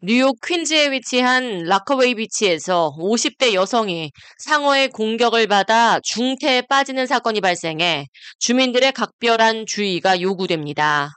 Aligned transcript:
뉴욕 0.00 0.36
퀸즈에 0.46 0.92
위치한 0.92 1.64
라커웨이 1.64 2.14
비치에서 2.14 2.94
50대 3.00 3.54
여성이 3.54 4.12
상어의 4.38 4.90
공격을 4.90 5.48
받아 5.48 5.98
중태에 6.04 6.62
빠지는 6.62 7.08
사건이 7.08 7.40
발생해 7.40 8.06
주민들의 8.38 8.92
각별한 8.92 9.66
주의가 9.66 10.20
요구됩니다. 10.20 11.10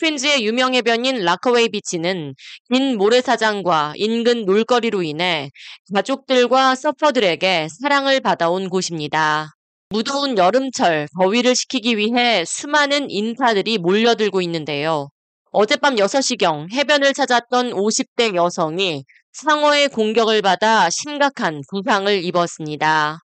퀸즈의 0.00 0.46
유명 0.46 0.74
해변인 0.74 1.22
라커웨이 1.22 1.68
비치는 1.68 2.34
긴 2.72 2.96
모래사장과 2.96 3.92
인근 3.96 4.46
놀거리로 4.46 5.02
인해 5.02 5.50
가족들과 5.92 6.74
서퍼들에게 6.74 7.68
사랑을 7.82 8.20
받아온 8.20 8.70
곳입니다. 8.70 9.50
무더운 9.90 10.38
여름철 10.38 11.08
더위를 11.20 11.54
식히기 11.54 11.98
위해 11.98 12.46
수많은 12.46 13.10
인파들이 13.10 13.76
몰려들고 13.76 14.40
있는데요. 14.40 15.10
어젯밤 15.54 15.96
6시경 15.96 16.72
해변을 16.72 17.12
찾았던 17.12 17.72
50대 17.72 18.34
여성이 18.34 19.04
상어의 19.32 19.90
공격을 19.90 20.40
받아 20.40 20.88
심각한 20.88 21.60
부상을 21.70 22.24
입었습니다. 22.24 23.18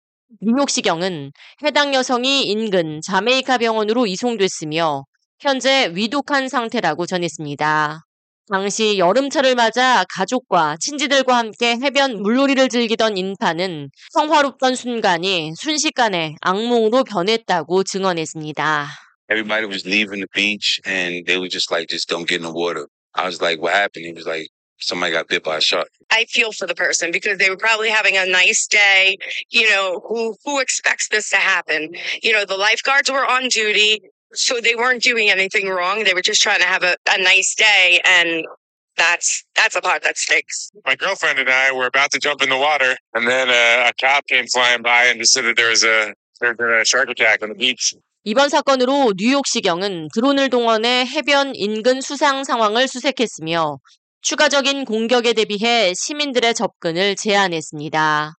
뉴욕시경은 0.40 1.32
해당 1.64 1.92
여성이 1.92 2.44
인근 2.44 3.00
자메이카 3.02 3.58
병원으로 3.58 4.06
이송됐으며 4.06 5.04
현재 5.38 5.92
위독한 5.94 6.48
상태라고 6.48 7.04
전했습니다. 7.04 8.00
당시 8.50 8.96
여름철을 8.96 9.54
맞아 9.54 10.06
가족과 10.08 10.76
친지들과 10.80 11.36
함께 11.36 11.76
해변 11.76 12.22
물놀이를 12.22 12.70
즐기던 12.70 13.18
인파는 13.18 13.90
성화롭던 14.12 14.76
순간이 14.76 15.52
순식간에 15.56 16.36
악몽으로 16.40 17.04
변했다고 17.04 17.84
증언했습니다. 17.84 19.03
Everybody 19.28 19.66
was 19.66 19.86
leaving 19.86 20.20
the 20.20 20.28
beach 20.34 20.80
and 20.84 21.24
they 21.26 21.38
were 21.38 21.48
just 21.48 21.70
like, 21.70 21.88
just 21.88 22.08
don't 22.08 22.28
get 22.28 22.36
in 22.36 22.42
the 22.42 22.52
water. 22.52 22.88
I 23.14 23.26
was 23.26 23.40
like, 23.40 23.60
what 23.60 23.72
happened? 23.72 24.04
He 24.04 24.12
was 24.12 24.26
like, 24.26 24.48
somebody 24.78 25.12
got 25.12 25.28
bit 25.28 25.44
by 25.44 25.58
a 25.58 25.60
shark. 25.60 25.88
I 26.10 26.24
feel 26.26 26.52
for 26.52 26.66
the 26.66 26.74
person 26.74 27.10
because 27.10 27.38
they 27.38 27.48
were 27.48 27.56
probably 27.56 27.88
having 27.88 28.16
a 28.16 28.26
nice 28.26 28.66
day. 28.66 29.16
You 29.50 29.70
know, 29.70 30.02
who 30.06 30.36
who 30.44 30.60
expects 30.60 31.08
this 31.08 31.30
to 31.30 31.36
happen? 31.36 31.94
You 32.22 32.32
know, 32.32 32.44
the 32.44 32.56
lifeguards 32.56 33.10
were 33.10 33.24
on 33.24 33.48
duty, 33.48 34.00
so 34.32 34.60
they 34.60 34.74
weren't 34.74 35.02
doing 35.02 35.30
anything 35.30 35.68
wrong. 35.68 36.04
They 36.04 36.14
were 36.14 36.22
just 36.22 36.42
trying 36.42 36.60
to 36.60 36.66
have 36.66 36.82
a, 36.82 36.96
a 37.08 37.22
nice 37.22 37.54
day 37.54 38.00
and 38.04 38.44
that's 38.96 39.44
that's 39.56 39.74
the 39.74 39.80
part 39.80 40.02
that 40.02 40.16
sticks. 40.16 40.70
My 40.86 40.94
girlfriend 40.94 41.38
and 41.38 41.48
I 41.48 41.72
were 41.72 41.86
about 41.86 42.10
to 42.12 42.18
jump 42.18 42.42
in 42.42 42.48
the 42.48 42.58
water, 42.58 42.96
and 43.14 43.26
then 43.26 43.48
uh, 43.48 43.88
a 43.88 43.92
cop 44.00 44.26
came 44.26 44.46
flying 44.46 44.82
by 44.82 45.04
and 45.04 45.18
just 45.18 45.32
said 45.32 45.44
that 45.44 45.56
there 45.56 45.70
was 45.70 45.84
a 45.84 46.14
there's 46.40 46.56
been 46.56 46.70
a 46.70 46.84
shark 46.84 47.08
attack 47.08 47.42
on 47.42 47.50
the 47.50 47.54
beach. 47.54 47.94
이번 48.26 48.48
사건으로 48.48 49.12
뉴욕시경은 49.18 50.08
드론을 50.14 50.48
동원해 50.48 51.04
해변 51.04 51.52
인근 51.54 52.00
수상 52.00 52.42
상황을 52.42 52.88
수색했으며 52.88 53.76
추가적인 54.22 54.86
공격에 54.86 55.34
대비해 55.34 55.92
시민들의 55.94 56.54
접근을 56.54 57.16
제한했습니다. 57.16 58.32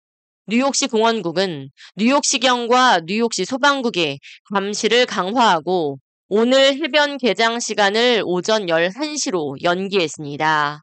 뉴욕시 0.48 0.88
공원국은 0.88 1.70
뉴욕시경과 1.94 3.02
뉴욕시 3.06 3.44
소방국이 3.44 4.18
감시를 4.52 5.06
강화하고 5.06 5.98
오늘 6.30 6.74
해변 6.74 7.16
개장 7.18 7.60
시간을 7.60 8.22
오전 8.24 8.66
11시로 8.66 9.62
연기했습니다. 9.62 10.82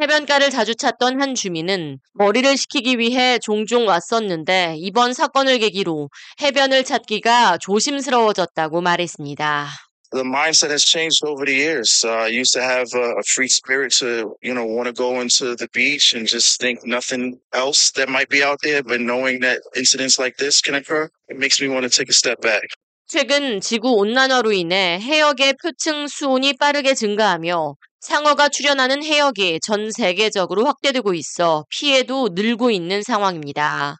해변가를 0.00 0.50
자주 0.50 0.76
찾던 0.76 1.20
한 1.20 1.34
주민은 1.34 1.98
머리를 2.14 2.56
식히기 2.56 2.98
위해 2.98 3.38
종종 3.40 3.88
왔었는데 3.88 4.76
이번 4.78 5.12
사건을 5.12 5.58
계기로 5.58 6.08
해변을 6.40 6.84
찾기가 6.84 7.58
조심스러워졌다고 7.58 8.80
말했습니다. 8.80 9.68
the 10.10 10.24
mindset 10.24 10.70
has 10.70 10.84
changed 10.84 11.22
over 11.24 11.44
the 11.44 11.54
years. 11.54 12.02
Uh, 12.02 12.12
I 12.12 12.28
used 12.28 12.54
to 12.54 12.62
have 12.62 12.88
a, 12.94 13.16
a 13.18 13.22
free 13.22 13.48
spirit 13.48 13.92
to, 14.00 14.36
you 14.42 14.54
know, 14.54 14.64
want 14.64 14.86
to 14.86 14.92
go 14.92 15.20
into 15.20 15.54
the 15.54 15.68
beach 15.74 16.14
and 16.14 16.26
just 16.26 16.58
think 16.60 16.80
nothing 16.86 17.38
else 17.52 17.90
that 17.92 18.08
might 18.08 18.30
be 18.30 18.42
out 18.42 18.58
there. 18.62 18.82
But 18.82 19.00
knowing 19.00 19.40
that 19.40 19.60
incidents 19.76 20.18
like 20.18 20.36
this 20.38 20.62
can 20.62 20.74
occur, 20.74 21.10
it 21.28 21.38
makes 21.38 21.60
me 21.60 21.68
want 21.68 21.84
to 21.84 21.90
take 21.90 22.08
a 22.08 22.14
step 22.14 22.40
back. 22.40 22.68
최근 23.10 23.60
지구 23.60 23.92
온난화로 23.96 24.52
인해 24.52 24.98
해역의 25.00 25.54
표층 25.62 26.08
수온이 26.08 26.58
빠르게 26.58 26.94
증가하며 26.94 27.74
상어가 28.00 28.48
출현하는 28.48 29.02
해역이 29.02 29.60
전 29.60 29.90
세계적으로 29.90 30.64
확대되고 30.64 31.14
있어 31.14 31.64
피해도 31.68 32.30
늘고 32.32 32.70
있는 32.70 33.02
상황입니다. 33.02 33.96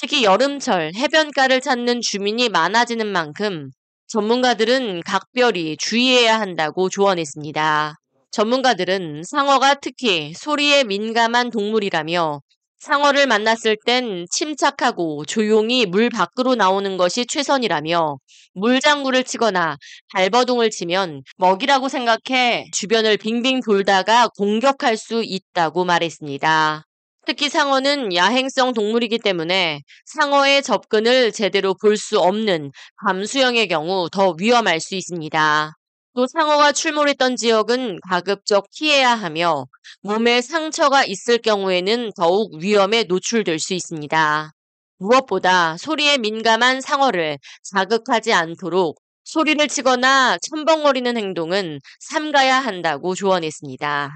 특히 0.00 0.24
여름철 0.24 0.92
해변가를 0.94 1.60
찾는 1.60 2.00
주민이 2.00 2.48
많아지는 2.48 3.06
만큼 3.06 3.70
전문가들은 4.08 5.02
각별히 5.02 5.76
주의해야 5.76 6.40
한다고 6.40 6.88
조언했습니다. 6.88 7.94
전문가들은 8.30 9.22
상어가 9.24 9.74
특히 9.74 10.32
소리에 10.34 10.82
민감한 10.84 11.50
동물이라며 11.50 12.40
상어를 12.84 13.26
만났을 13.26 13.78
땐 13.86 14.26
침착하고 14.30 15.24
조용히 15.24 15.86
물 15.86 16.10
밖으로 16.10 16.54
나오는 16.54 16.98
것이 16.98 17.24
최선이라며 17.26 18.18
물장구를 18.52 19.24
치거나 19.24 19.78
발버둥을 20.12 20.68
치면 20.70 21.22
먹이라고 21.38 21.88
생각해 21.88 22.66
주변을 22.72 23.16
빙빙 23.16 23.60
돌다가 23.60 24.28
공격할 24.36 24.98
수 24.98 25.22
있다고 25.24 25.84
말했습니다. 25.86 26.84
특히 27.26 27.48
상어는 27.48 28.14
야행성 28.14 28.74
동물이기 28.74 29.18
때문에 29.18 29.80
상어의 30.04 30.62
접근을 30.62 31.32
제대로 31.32 31.74
볼 31.80 31.96
수 31.96 32.20
없는 32.20 32.70
밤수영의 33.06 33.68
경우 33.68 34.10
더 34.12 34.34
위험할 34.38 34.80
수 34.80 34.94
있습니다. 34.94 35.72
또 36.14 36.28
상어가 36.28 36.70
출몰했던 36.70 37.34
지역은 37.36 37.98
가급적 38.08 38.68
피해야 38.76 39.14
하며 39.14 39.66
몸에 40.02 40.40
상처가 40.42 41.04
있을 41.04 41.38
경우에는 41.38 42.12
더욱 42.16 42.54
위험에 42.62 43.02
노출될 43.04 43.58
수 43.58 43.74
있습니다. 43.74 44.52
무엇보다 44.98 45.76
소리에 45.76 46.18
민감한 46.18 46.80
상어를 46.80 47.38
자극하지 47.64 48.32
않도록 48.32 49.00
소리를 49.24 49.66
치거나 49.66 50.38
첨벙거리는 50.38 51.16
행동은 51.16 51.80
삼가야 51.98 52.60
한다고 52.60 53.16
조언했습니다. 53.16 54.10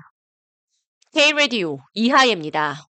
K-Radio 1.15 1.79
이하예입니다. 1.95 2.88